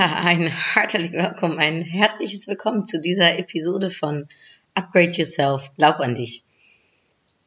[0.24, 4.26] Ein herzlich willkommen, ein herzliches Willkommen zu dieser Episode von
[4.72, 6.42] Upgrade Yourself, glaub an dich.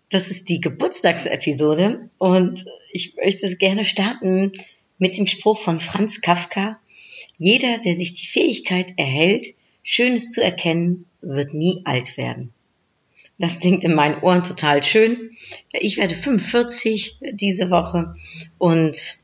[0.10, 4.52] Das ist die Geburtstagsepisode und ich möchte es gerne starten
[5.00, 6.80] mit dem Spruch von Franz Kafka.
[7.40, 9.48] Jeder, der sich die Fähigkeit erhält,
[9.82, 12.54] Schönes zu erkennen, wird nie alt werden.
[13.40, 15.32] Das klingt in meinen Ohren total schön.
[15.72, 18.14] Ich werde 45 diese Woche
[18.60, 19.23] und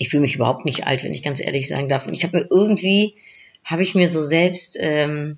[0.00, 2.06] ich fühle mich überhaupt nicht alt, wenn ich ganz ehrlich sagen darf.
[2.06, 3.16] Und ich habe mir irgendwie,
[3.64, 5.36] habe ich mir so selbst ähm,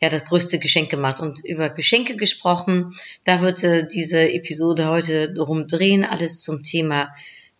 [0.00, 2.92] ja das größte Geschenk gemacht und über Geschenke gesprochen.
[3.22, 7.14] Da wird äh, diese Episode heute drum drehen, alles zum Thema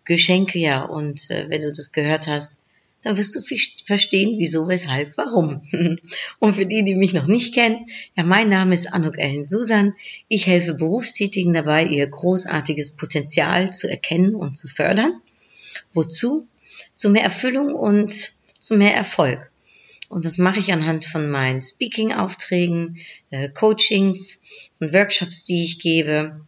[0.04, 0.82] Geschenke, ja.
[0.82, 2.60] Und äh, wenn du das gehört hast,
[3.02, 3.40] dann wirst du
[3.86, 5.62] verstehen, wieso, weshalb, warum.
[6.40, 9.94] Und für die, die mich noch nicht kennen, ja, mein Name ist Anuk Ellen Susan.
[10.26, 15.22] Ich helfe Berufstätigen dabei, ihr großartiges Potenzial zu erkennen und zu fördern.
[15.92, 16.46] Wozu?
[16.94, 19.50] Zu mehr Erfüllung und zu mehr Erfolg.
[20.10, 22.98] Und das mache ich anhand von meinen Speaking-Aufträgen,
[23.30, 24.42] äh, Coachings
[24.80, 26.40] und Workshops, die ich gebe.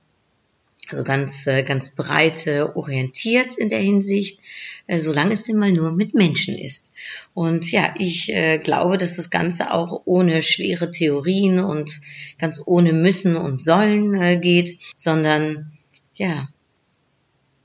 [0.91, 4.41] Also ganz, äh, ganz breite orientiert in der Hinsicht,
[4.89, 6.91] äh, solange es denn mal nur mit Menschen ist.
[7.35, 8.33] Und ja, ich
[8.65, 12.01] glaube, dass das Ganze auch ohne schwere Theorien und
[12.39, 15.73] ganz ohne müssen und sollen geht, sondern
[16.17, 16.49] ja,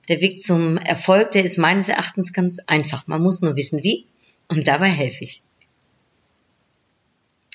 [0.07, 3.07] der Weg zum Erfolg, der ist meines Erachtens ganz einfach.
[3.07, 4.05] Man muss nur wissen, wie
[4.47, 5.41] und dabei helfe ich.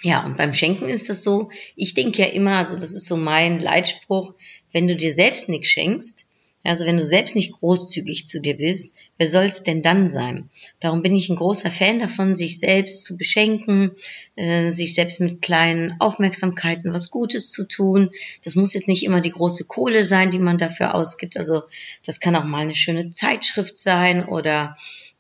[0.02, 3.16] Ja, und beim Schenken ist das so, ich denke ja immer, also das ist so
[3.16, 4.34] mein Leitspruch,
[4.72, 6.26] wenn du dir selbst nichts schenkst,
[6.64, 10.48] also wenn du selbst nicht großzügig zu dir bist, wer soll es denn dann sein?
[10.78, 13.92] Darum bin ich ein großer Fan davon, sich selbst zu beschenken,
[14.36, 18.10] äh, sich selbst mit kleinen Aufmerksamkeiten was Gutes zu tun.
[18.44, 21.36] Das muss jetzt nicht immer die große Kohle sein, die man dafür ausgibt.
[21.36, 21.62] Also
[22.06, 24.76] das kann auch mal eine schöne Zeitschrift sein oder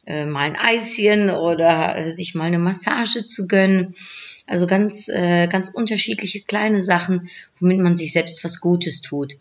[0.06, 3.94] äh, mal ein Eischen oder äh, sich mal eine Massage zu gönnen.
[4.46, 7.28] Also ganz, äh, ganz unterschiedliche kleine Sachen,
[7.58, 9.38] womit man sich selbst was Gutes tut.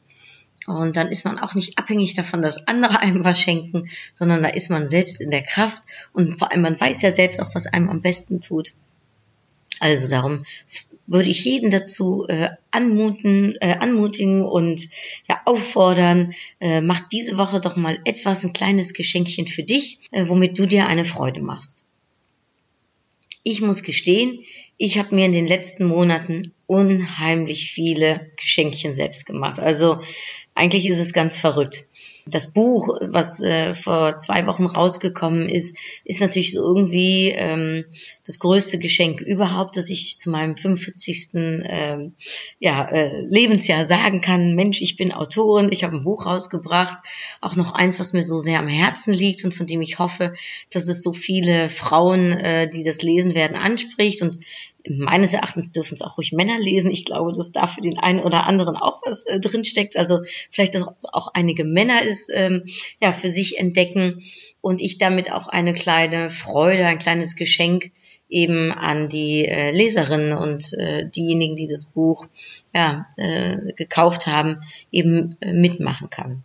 [0.68, 4.50] Und dann ist man auch nicht abhängig davon, dass andere einem was schenken, sondern da
[4.50, 5.82] ist man selbst in der Kraft
[6.14, 8.74] und vor allem man weiß ja selbst auch, was einem am besten tut.
[9.80, 10.46] Also darum
[11.08, 14.88] würde ich jeden dazu äh, anmuten, äh, anmutigen und
[15.28, 20.28] ja, auffordern, äh, mach diese Woche doch mal etwas, ein kleines Geschenkchen für dich, äh,
[20.28, 21.88] womit du dir eine Freude machst.
[23.44, 24.40] Ich muss gestehen,
[24.78, 29.60] ich habe mir in den letzten Monaten unheimlich viele Geschenkchen selbst gemacht.
[29.60, 30.00] Also
[30.62, 31.88] eigentlich ist es ganz verrückt.
[32.28, 37.86] Das Buch, was äh, vor zwei Wochen rausgekommen ist, ist natürlich so irgendwie ähm,
[38.28, 41.30] das größte Geschenk überhaupt, dass ich zu meinem 45.
[41.34, 42.14] Ähm,
[42.60, 47.00] ja, äh, Lebensjahr sagen kann, Mensch, ich bin Autorin, ich habe ein Buch rausgebracht,
[47.42, 50.36] auch noch eins, was mir so sehr am Herzen liegt und von dem ich hoffe,
[50.70, 54.22] dass es so viele Frauen, äh, die das lesen werden, anspricht.
[54.22, 54.44] Und
[54.88, 56.92] meines Erachtens dürfen es auch ruhig Männer lesen.
[56.92, 59.98] Ich glaube, dass da für den einen oder anderen auch was äh, drinsteckt.
[59.98, 62.64] Also vielleicht auch, auch einige Männer es ähm,
[63.02, 64.24] ja für sich entdecken
[64.62, 67.92] und ich damit auch eine kleine Freude, ein kleines Geschenk
[68.30, 72.28] eben an die äh, Leserinnen und äh, diejenigen, die das Buch
[72.74, 76.44] ja, äh, gekauft haben, eben äh, mitmachen kann.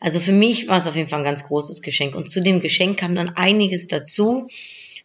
[0.00, 2.14] Also für mich war es auf jeden Fall ein ganz großes Geschenk.
[2.14, 4.48] Und zu dem Geschenk kam dann einiges dazu.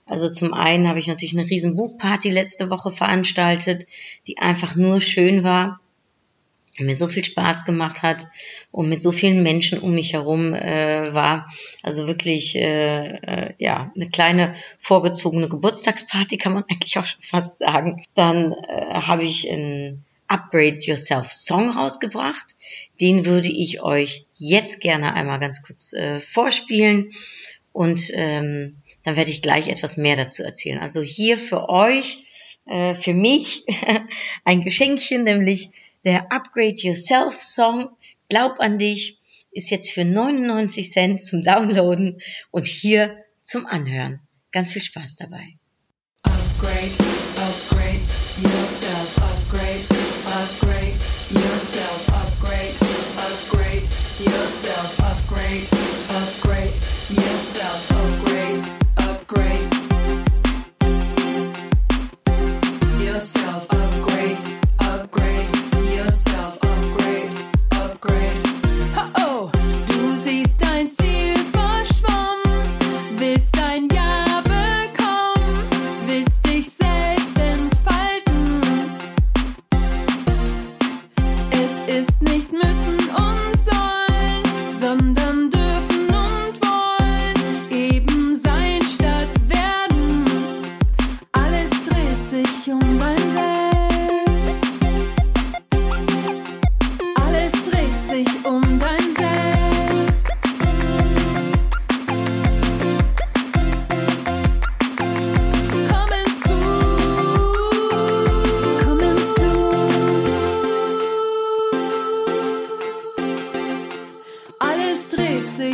[0.06, 3.86] Also zum einen habe ich natürlich eine riesen Buchparty letzte Woche veranstaltet,
[4.28, 5.80] die einfach nur schön war,
[6.80, 8.26] mir so viel Spaß gemacht hat
[8.72, 11.52] und mit so vielen Menschen um mich herum äh, war.
[11.84, 17.60] Also wirklich, äh, äh, ja, eine kleine vorgezogene Geburtstagsparty kann man eigentlich auch schon fast
[17.60, 18.04] sagen.
[18.16, 22.56] Dann äh, habe ich ein Upgrade Yourself Song rausgebracht.
[23.02, 27.12] Den würde ich euch jetzt gerne einmal ganz kurz äh, vorspielen
[27.74, 30.80] und ähm, dann werde ich gleich etwas mehr dazu erzählen.
[30.80, 32.24] Also hier für euch,
[32.66, 33.64] äh, für mich
[34.46, 35.70] ein Geschenkchen, nämlich
[36.04, 37.90] der Upgrade Yourself Song.
[38.30, 39.20] Glaub an dich
[39.52, 42.22] ist jetzt für 99 Cent zum Downloaden
[42.52, 44.22] und hier zum Anhören.
[44.52, 45.56] Ganz viel Spaß dabei.
[46.24, 46.92] Upgrade,
[47.38, 48.00] upgrade
[48.42, 48.91] yourself.
[73.62, 74.01] Yeah.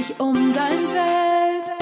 [0.08, 1.80] Sich um dein Selbst.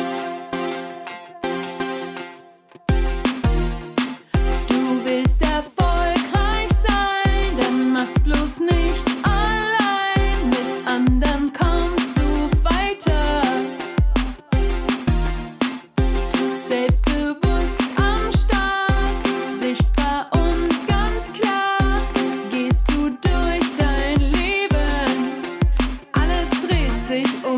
[4.68, 10.50] Du willst erfolgreich sein, dann mach's bloß nicht allein.
[10.50, 13.42] Mit anderen kommst du weiter.
[16.68, 22.01] Selbstbewusst am Start, sichtbar und ganz klar,
[22.51, 24.69] gehst du durch dein Leben.
[26.13, 27.55] Alles dreht sich um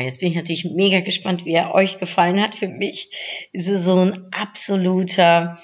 [0.00, 2.54] Jetzt bin ich natürlich mega gespannt, wie er euch gefallen hat.
[2.54, 3.10] Für mich
[3.52, 5.58] ist es so ein absoluter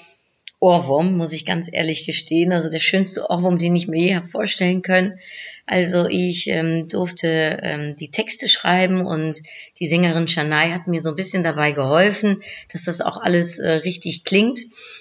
[0.59, 2.51] Ohrwurm, muss ich ganz ehrlich gestehen.
[2.51, 5.19] Also der schönste Ohrwurm, den ich mir je habe vorstellen können.
[5.67, 9.35] Also ich ähm, durfte ähm, die Texte schreiben und
[9.79, 13.71] die Sängerin Shania hat mir so ein bisschen dabei geholfen, dass das auch alles äh,
[13.71, 14.59] richtig klingt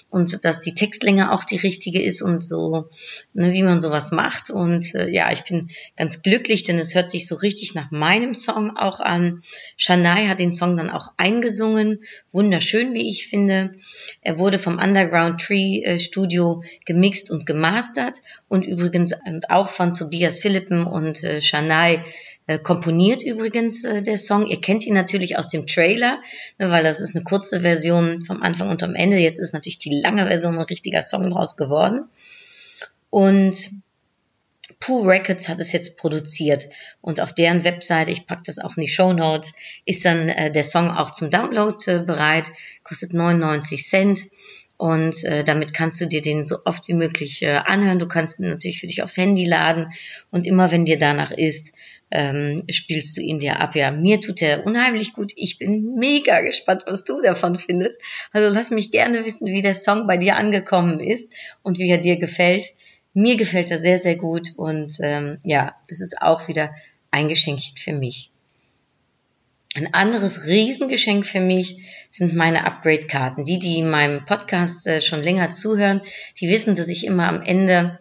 [0.09, 2.89] und dass die Textlänge auch die richtige ist und so,
[3.35, 4.49] ne, wie man sowas macht.
[4.49, 8.33] Und äh, ja, ich bin ganz glücklich, denn es hört sich so richtig nach meinem
[8.33, 9.43] Song auch an.
[9.77, 13.75] Shania hat den Song dann auch eingesungen, wunderschön, wie ich finde.
[14.23, 19.93] Er wurde vom Underground Tree äh, Studio gemixt und gemastert und übrigens und auch von
[19.93, 22.05] Tobias Philippen und äh, Shania
[22.47, 24.47] äh, komponiert übrigens äh, der Song.
[24.47, 26.23] Ihr kennt ihn natürlich aus dem Trailer,
[26.59, 29.17] ne, weil das ist eine kurze Version vom Anfang und am Ende.
[29.17, 32.05] Jetzt ist natürlich die lange Version ein richtiger Song draus geworden.
[33.11, 33.71] Und
[34.79, 36.69] Pooh Records hat es jetzt produziert
[37.01, 39.55] und auf deren Webseite, ich packe das auch in die Show Notes,
[39.85, 42.47] ist dann äh, der Song auch zum Download äh, bereit,
[42.85, 44.21] kostet 99 Cent
[44.77, 47.99] und äh, damit kannst du dir den so oft wie möglich äh, anhören.
[47.99, 49.93] Du kannst ihn natürlich für dich aufs Handy laden
[50.31, 51.73] und immer wenn dir danach ist,
[52.11, 53.77] ähm, spielst du ihn dir ab.
[53.77, 55.33] Ja, mir tut er unheimlich gut.
[55.37, 58.01] Ich bin mega gespannt, was du davon findest.
[58.33, 61.99] Also lass mich gerne wissen, wie der Song bei dir angekommen ist und wie er
[61.99, 62.67] dir gefällt.
[63.13, 66.75] Mir gefällt er sehr, sehr gut und ähm, ja, das ist auch wieder
[67.13, 68.31] ein Geschenkchen für mich.
[69.77, 71.79] Ein anderes Riesengeschenk für mich
[72.09, 73.45] sind meine Upgrade-Karten.
[73.45, 76.01] Die, die in meinem Podcast äh, schon länger zuhören,
[76.41, 77.99] die wissen, dass ich immer am Ende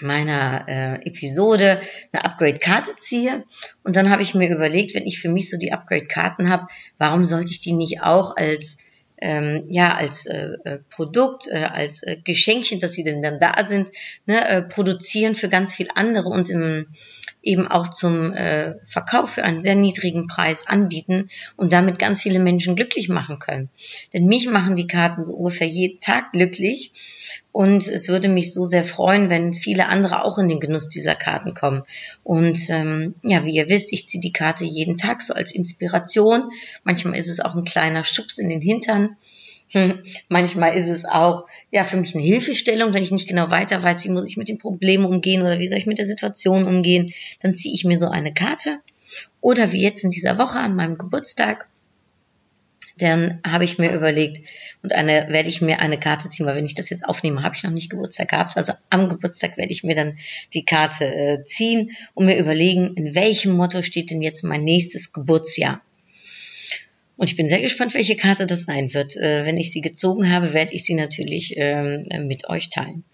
[0.00, 1.82] meiner äh, Episode
[2.12, 3.44] eine Upgrade-Karte ziehe.
[3.84, 7.26] Und dann habe ich mir überlegt, wenn ich für mich so die Upgrade-Karten habe, warum
[7.26, 8.78] sollte ich die nicht auch als
[9.20, 13.66] ähm, ja als äh, äh, Produkt, äh, als äh, Geschenkchen, dass sie denn dann da
[13.66, 13.90] sind,
[14.24, 16.86] ne, äh, produzieren für ganz viel andere und im,
[17.42, 22.38] eben auch zum äh, Verkauf für einen sehr niedrigen Preis anbieten und damit ganz viele
[22.38, 23.70] Menschen glücklich machen können.
[24.12, 26.92] Denn mich machen die Karten so ungefähr jeden Tag glücklich
[27.52, 31.14] und es würde mich so sehr freuen, wenn viele andere auch in den Genuss dieser
[31.14, 31.82] Karten kommen.
[32.22, 36.50] Und ähm, ja, wie ihr wisst, ich ziehe die Karte jeden Tag so als Inspiration.
[36.84, 39.16] Manchmal ist es auch ein kleiner Schubs in den Hintern.
[39.70, 43.82] Hm, Manchmal ist es auch ja für mich eine Hilfestellung, wenn ich nicht genau weiter
[43.82, 46.66] weiß, wie muss ich mit dem Problem umgehen oder wie soll ich mit der Situation
[46.66, 48.80] umgehen, dann ziehe ich mir so eine Karte.
[49.40, 51.68] Oder wie jetzt in dieser Woche an meinem Geburtstag,
[52.98, 54.40] dann habe ich mir überlegt
[54.82, 57.54] und eine werde ich mir eine Karte ziehen, weil wenn ich das jetzt aufnehme, habe
[57.56, 58.56] ich noch nicht Geburtstag gehabt.
[58.56, 60.18] Also am Geburtstag werde ich mir dann
[60.52, 65.12] die Karte äh, ziehen und mir überlegen, in welchem Motto steht denn jetzt mein nächstes
[65.12, 65.80] Geburtsjahr.
[67.20, 69.14] Und ich bin sehr gespannt, welche Karte das sein wird.
[69.14, 73.04] Äh, wenn ich sie gezogen habe, werde ich sie natürlich ähm, mit euch teilen.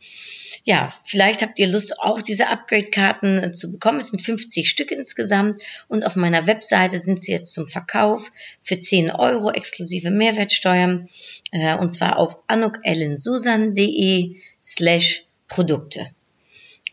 [0.62, 3.98] Ja, vielleicht habt ihr Lust, auch diese Upgrade-Karten äh, zu bekommen.
[3.98, 8.30] Es sind 50 Stück insgesamt und auf meiner Webseite sind sie jetzt zum Verkauf
[8.62, 11.08] für 10 Euro exklusive Mehrwertsteuern
[11.50, 16.06] äh, und zwar auf anukellensusan.de slash Produkte.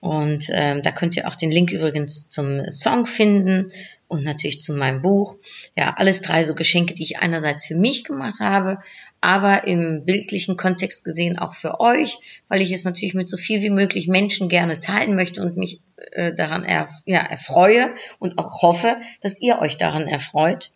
[0.03, 3.71] Und ähm, da könnt ihr auch den Link übrigens zum Song finden
[4.09, 5.37] und natürlich zu meinem Buch.
[5.77, 8.79] Ja, alles drei so Geschenke, die ich einerseits für mich gemacht habe,
[9.21, 12.17] aber im bildlichen Kontext gesehen auch für euch,
[12.49, 15.79] weil ich es natürlich mit so viel wie möglich Menschen gerne teilen möchte und mich
[16.11, 20.73] äh, daran er, ja, erfreue und auch hoffe, dass ihr euch daran erfreut.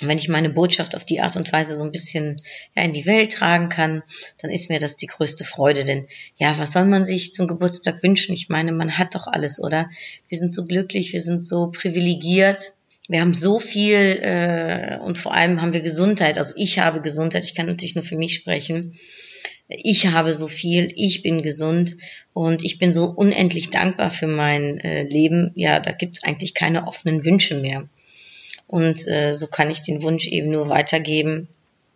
[0.00, 2.36] Wenn ich meine Botschaft auf die Art und Weise so ein bisschen
[2.74, 4.02] ja, in die Welt tragen kann,
[4.42, 5.84] dann ist mir das die größte Freude.
[5.84, 8.34] Denn ja, was soll man sich zum Geburtstag wünschen?
[8.34, 9.88] Ich meine, man hat doch alles, oder?
[10.28, 12.74] Wir sind so glücklich, wir sind so privilegiert.
[13.06, 16.38] Wir haben so viel äh, und vor allem haben wir Gesundheit.
[16.38, 17.44] Also ich habe Gesundheit.
[17.44, 18.98] Ich kann natürlich nur für mich sprechen.
[19.68, 21.96] Ich habe so viel, ich bin gesund
[22.32, 25.52] und ich bin so unendlich dankbar für mein äh, Leben.
[25.54, 27.88] Ja, da gibt es eigentlich keine offenen Wünsche mehr.
[28.66, 31.48] Und äh, so kann ich den Wunsch eben nur weitergeben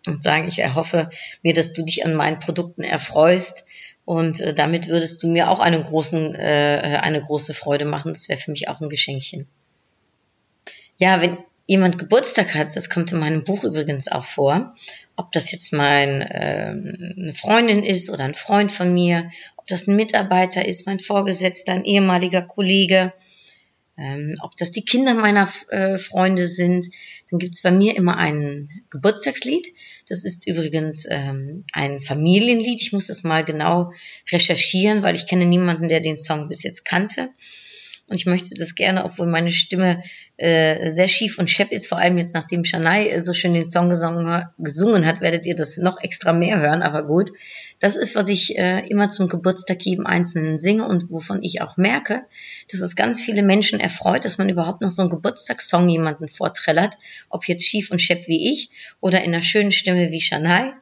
[0.06, 1.10] und sagen, ich erhoffe
[1.42, 3.64] mir, dass du dich an meinen Produkten erfreust.
[4.04, 8.12] Und äh, damit würdest du mir auch einen großen, äh, eine große Freude machen.
[8.12, 9.46] Das wäre für mich auch ein Geschenkchen.
[10.98, 14.74] Ja, wenn jemand Geburtstag hat, das kommt in meinem Buch übrigens auch vor,
[15.16, 19.86] ob das jetzt mein ähm, eine Freundin ist oder ein Freund von mir, ob das
[19.86, 23.12] ein Mitarbeiter ist, mein Vorgesetzter, ein ehemaliger Kollege,
[23.98, 26.86] ähm, ob das die Kinder meiner äh, Freunde sind,
[27.30, 29.66] dann gibt's bei mir immer ein Geburtstagslied.
[30.08, 32.80] Das ist übrigens ähm, ein Familienlied.
[32.80, 33.92] Ich muss das mal genau
[34.30, 37.30] recherchieren, weil ich kenne niemanden, der den Song bis jetzt kannte.
[38.08, 40.02] Und ich möchte das gerne, obwohl meine Stimme
[40.38, 43.68] äh, sehr schief und schepp ist, vor allem jetzt nachdem Shania äh, so schön den
[43.68, 47.32] Song gesungen, gesungen hat, werdet ihr das noch extra mehr hören, aber gut.
[47.80, 51.76] Das ist, was ich äh, immer zum Geburtstag jedem Einzelnen singe und wovon ich auch
[51.76, 52.22] merke,
[52.72, 56.94] dass es ganz viele Menschen erfreut, dass man überhaupt noch so einen Geburtstagssong jemanden vorträllert,
[57.28, 60.72] ob jetzt schief und schepp wie ich oder in einer schönen Stimme wie Shania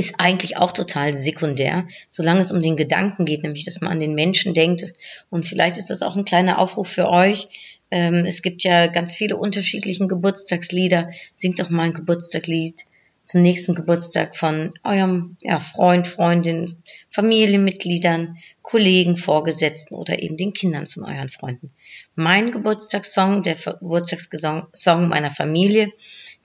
[0.00, 4.00] ist eigentlich auch total sekundär, solange es um den Gedanken geht, nämlich dass man an
[4.00, 4.94] den Menschen denkt.
[5.28, 7.48] Und vielleicht ist das auch ein kleiner Aufruf für euch.
[7.90, 11.10] Ähm, es gibt ja ganz viele unterschiedliche Geburtstagslieder.
[11.34, 12.80] Singt doch mal ein Geburtstagslied
[13.24, 20.88] zum nächsten Geburtstag von eurem ja, Freund, Freundin, Familienmitgliedern, Kollegen, Vorgesetzten oder eben den Kindern
[20.88, 21.72] von euren Freunden.
[22.14, 25.92] Mein Geburtstagssong, der Geburtstagssong meiner Familie,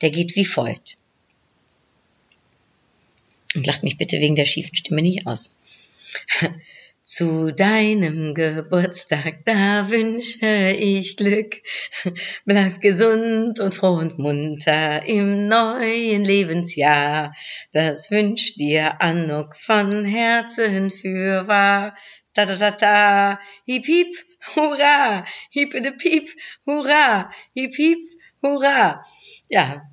[0.02, 0.98] der geht wie folgt.
[3.56, 5.58] Und lacht mich bitte wegen der schiefen Stimme nicht aus.
[7.04, 11.62] Zu deinem Geburtstag, da wünsche ich Glück.
[12.46, 17.36] Bleib gesund und froh und munter im neuen Lebensjahr.
[17.72, 21.96] Das wünscht dir Anuk von Herzen für wahr.
[22.34, 24.16] Ta ta ta ta, hip hip,
[24.56, 26.28] hurra, hip de piep,
[26.66, 28.00] hurra, hip hip,
[28.42, 29.06] hurra.
[29.50, 29.84] Ja,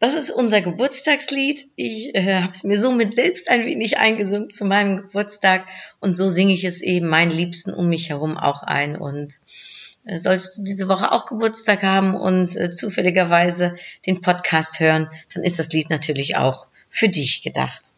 [0.00, 1.68] das ist unser Geburtstagslied.
[1.76, 5.66] Ich äh, habe es mir somit selbst ein wenig eingesungen zu meinem Geburtstag
[6.00, 8.96] und so singe ich es eben meinen Liebsten um mich herum auch ein.
[8.96, 9.34] Und
[10.06, 13.76] äh, solltest du diese Woche auch Geburtstag haben und äh, zufälligerweise
[14.06, 17.92] den Podcast hören, dann ist das Lied natürlich auch für dich gedacht.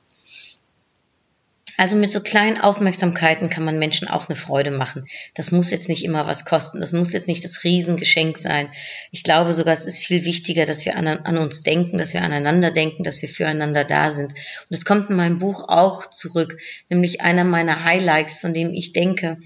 [1.83, 5.05] Also mit so kleinen Aufmerksamkeiten kann man Menschen auch eine Freude machen.
[5.35, 6.79] Das muss jetzt nicht immer was kosten.
[6.79, 8.69] Das muss jetzt nicht das Riesengeschenk sein.
[9.11, 12.23] Ich glaube sogar, es ist viel wichtiger, dass wir an, an uns denken, dass wir
[12.23, 14.31] aneinander denken, dass wir füreinander da sind.
[14.31, 16.57] Und es kommt in meinem Buch auch zurück,
[16.89, 19.39] nämlich einer meiner Highlights, von dem ich denke,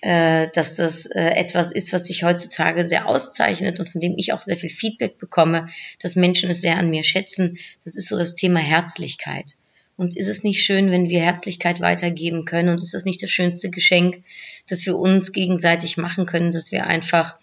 [0.00, 4.32] äh, dass das äh, etwas ist, was sich heutzutage sehr auszeichnet und von dem ich
[4.32, 5.68] auch sehr viel Feedback bekomme,
[6.00, 7.58] dass Menschen es sehr an mir schätzen.
[7.84, 9.52] Das ist so das Thema Herzlichkeit.
[9.96, 12.70] Und ist es nicht schön, wenn wir Herzlichkeit weitergeben können?
[12.70, 14.24] Und ist es nicht das schönste Geschenk,
[14.68, 17.36] das wir uns gegenseitig machen können, dass wir einfach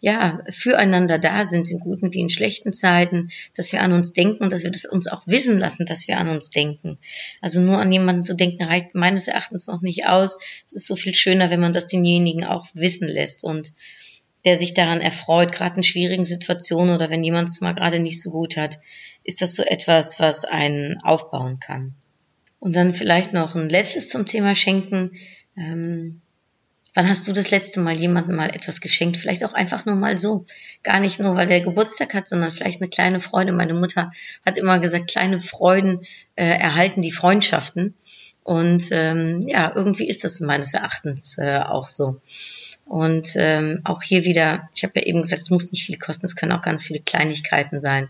[0.00, 4.44] ja, füreinander da sind, in guten wie in schlechten Zeiten, dass wir an uns denken
[4.44, 6.98] und dass wir das uns auch wissen lassen, dass wir an uns denken.
[7.40, 10.38] Also nur an jemanden zu denken reicht meines Erachtens noch nicht aus.
[10.66, 13.72] Es ist so viel schöner, wenn man das denjenigen auch wissen lässt und
[14.44, 18.20] der sich daran erfreut, gerade in schwierigen Situationen oder wenn jemand es mal gerade nicht
[18.20, 18.78] so gut hat,
[19.24, 21.94] ist das so etwas, was einen aufbauen kann.
[22.60, 25.12] Und dann vielleicht noch ein letztes zum Thema Schenken.
[25.56, 26.20] Ähm,
[26.94, 29.16] wann hast du das letzte Mal jemandem mal etwas geschenkt?
[29.16, 30.46] Vielleicht auch einfach nur mal so.
[30.82, 33.52] Gar nicht nur, weil der Geburtstag hat, sondern vielleicht eine kleine Freude.
[33.52, 34.12] Meine Mutter
[34.44, 36.04] hat immer gesagt, kleine Freuden
[36.34, 37.94] äh, erhalten die Freundschaften.
[38.42, 42.20] Und ähm, ja, irgendwie ist das meines Erachtens äh, auch so.
[42.88, 46.24] Und ähm, auch hier wieder, ich habe ja eben gesagt, es muss nicht viel kosten,
[46.24, 48.08] es können auch ganz viele Kleinigkeiten sein.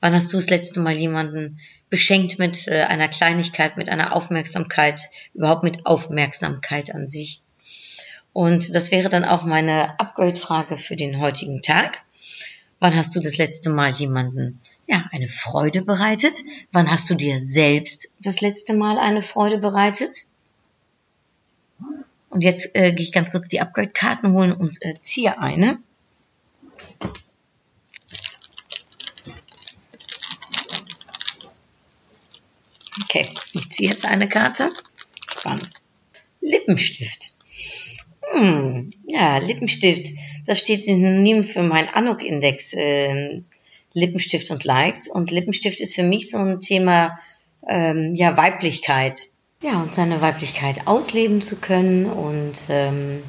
[0.00, 1.58] Wann hast du das letzte Mal jemanden
[1.90, 7.42] beschenkt mit äh, einer Kleinigkeit, mit einer Aufmerksamkeit, überhaupt mit Aufmerksamkeit an sich?
[8.32, 12.04] Und das wäre dann auch meine Upgrade-Frage für den heutigen Tag.
[12.78, 16.34] Wann hast du das letzte Mal jemanden ja, eine Freude bereitet?
[16.70, 20.26] Wann hast du dir selbst das letzte Mal eine Freude bereitet?
[22.34, 25.78] Und jetzt äh, gehe ich ganz kurz die Upgrade-Karten holen und äh, ziehe eine.
[33.04, 34.72] Okay, ich ziehe jetzt eine Karte.
[35.44, 35.60] Dann
[36.40, 37.36] Lippenstift.
[38.32, 40.12] Hm, ja, Lippenstift.
[40.44, 42.72] Das steht synonym für meinen Anuk-Index.
[42.76, 43.44] Ähm,
[43.92, 45.06] Lippenstift und Likes.
[45.06, 47.16] Und Lippenstift ist für mich so ein Thema,
[47.68, 49.20] ähm, ja, Weiblichkeit.
[49.64, 53.22] Ja, und seine Weiblichkeit ausleben zu können und ähm,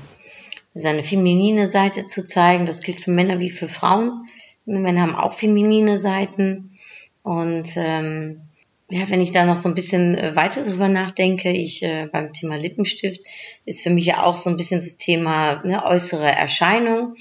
[0.74, 2.66] seine feminine Seite zu zeigen.
[2.66, 4.28] Das gilt für Männer wie für Frauen.
[4.66, 6.78] Männer haben auch feminine Seiten.
[7.24, 8.42] Und ähm,
[8.90, 12.34] ja, wenn ich da noch so ein bisschen äh, weiter drüber nachdenke, ich äh, beim
[12.34, 13.22] Thema Lippenstift
[13.64, 17.16] ist für mich ja auch so ein bisschen das Thema ne, äußere Erscheinung.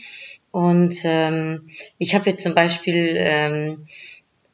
[0.51, 1.69] Und ähm,
[1.99, 3.87] ich habe jetzt zum Beispiel ähm,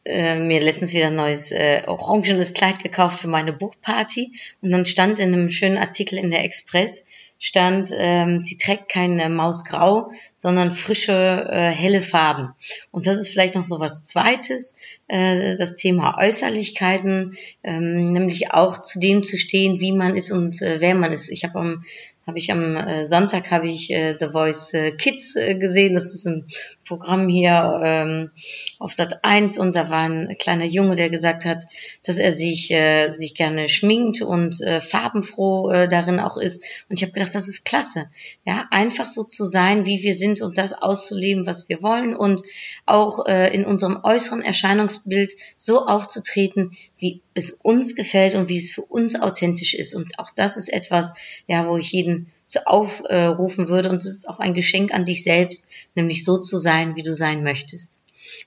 [0.04, 4.86] äh, mir letztens wieder ein neues äh, orangenes Kleid gekauft für meine Buchparty und dann
[4.86, 7.04] stand in einem schönen Artikel in der Express
[7.40, 12.50] stand, ähm, sie trägt keine Mausgrau, sondern frische, äh, helle Farben.
[12.90, 14.76] Und das ist vielleicht noch so was Zweites,
[15.08, 20.60] äh, das Thema Äußerlichkeiten, ähm, nämlich auch zu dem zu stehen, wie man ist und
[20.60, 21.30] äh, wer man ist.
[21.30, 21.84] Ich habe am
[22.26, 25.94] habe ich am äh, Sonntag habe ich äh, The Voice äh, Kids äh, gesehen.
[25.94, 26.46] Das ist ein
[26.84, 28.30] Programm hier ähm,
[28.78, 31.64] auf Sat 1 und da war ein kleiner Junge, der gesagt hat,
[32.04, 36.62] dass er sich äh, sich gerne schminkt und äh, farbenfroh äh, darin auch ist.
[36.88, 38.10] Und ich habe gedacht, das ist klasse.
[38.44, 42.42] Ja, einfach so zu sein, wie wir sind und das auszuleben, was wir wollen und
[42.86, 48.70] auch äh, in unserem äußeren Erscheinungsbild so aufzutreten, wie es uns gefällt und wie es
[48.70, 49.94] für uns authentisch ist.
[49.94, 51.12] Und auch das ist etwas,
[51.46, 52.19] ja, wo ich jeden
[52.64, 53.90] aufrufen würde.
[53.90, 57.14] Und es ist auch ein Geschenk an dich selbst, nämlich so zu sein, wie du
[57.14, 58.00] sein möchtest.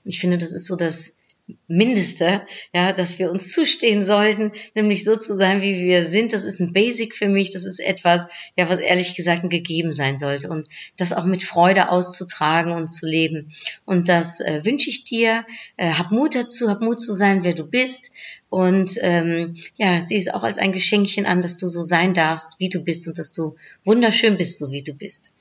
[0.04, 1.16] Ich finde, das ist so das
[1.66, 6.32] Mindeste, ja, dass wir uns zustehen sollten, nämlich so zu sein, wie wir sind.
[6.32, 7.50] Das ist ein Basic für mich.
[7.50, 8.26] Das ist etwas,
[8.56, 12.88] ja, was ehrlich gesagt ein gegeben sein sollte und das auch mit Freude auszutragen und
[12.88, 13.52] zu leben.
[13.84, 15.44] Und das äh, wünsche ich dir.
[15.76, 18.10] Äh, hab Mut dazu, hab Mut zu sein, wer du bist.
[18.48, 22.52] Und ähm, ja, sieh es auch als ein Geschenkchen an, dass du so sein darfst,
[22.58, 25.32] wie du bist und dass du wunderschön bist, so wie du bist.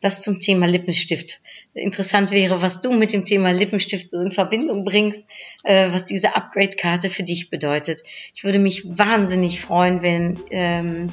[0.00, 1.40] Das zum Thema Lippenstift.
[1.74, 5.24] Interessant wäre, was du mit dem Thema Lippenstift so in Verbindung bringst,
[5.64, 8.00] äh, was diese Upgrade-Karte für dich bedeutet.
[8.34, 11.12] Ich würde mich wahnsinnig freuen, wenn ähm,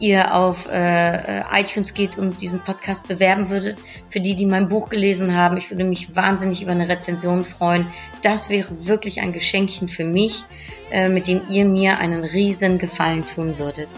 [0.00, 3.76] ihr auf äh, iTunes geht und diesen Podcast bewerben würdet.
[4.08, 7.86] Für die, die mein Buch gelesen haben, ich würde mich wahnsinnig über eine Rezension freuen.
[8.22, 10.44] Das wäre wirklich ein Geschenkchen für mich,
[10.90, 13.96] äh, mit dem ihr mir einen riesen Gefallen tun würdet.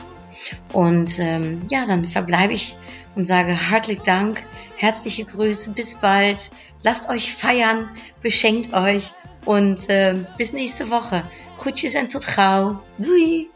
[0.72, 2.76] Und ähm, ja, dann verbleibe ich
[3.14, 4.42] und sage hartlich Dank,
[4.76, 6.50] herzliche Grüße, bis bald,
[6.84, 7.90] lasst euch feiern,
[8.22, 9.12] beschenkt euch
[9.44, 11.24] und äh, bis nächste Woche.
[11.58, 12.80] Groetjes en tot gauw.
[12.98, 13.48] Doei!